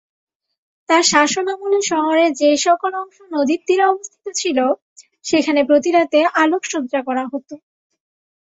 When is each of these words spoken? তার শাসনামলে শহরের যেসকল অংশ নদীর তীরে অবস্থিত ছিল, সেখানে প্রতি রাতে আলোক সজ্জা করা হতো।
তার 0.89 1.03
শাসনামলে 1.11 1.79
শহরের 1.89 2.29
যেসকল 2.41 2.93
অংশ 3.01 3.17
নদীর 3.33 3.61
তীরে 3.67 3.83
অবস্থিত 3.85 4.25
ছিল, 4.39 4.57
সেখানে 5.25 5.61
প্রতি 5.69 5.89
রাতে 5.91 6.19
আলোক 6.41 6.63
সজ্জা 6.71 7.01
করা 7.07 7.23
হতো। 7.31 7.55